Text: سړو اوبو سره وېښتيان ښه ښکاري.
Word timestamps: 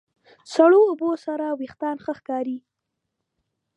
سړو 0.53 0.79
اوبو 0.89 1.11
سره 1.25 1.45
وېښتيان 1.59 1.97
ښه 2.03 2.13
ښکاري. 2.19 2.57